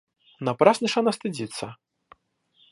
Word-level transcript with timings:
Напрасно 0.39 0.87
ж 0.87 0.97
она 0.99 1.11
стыдится. 1.11 1.77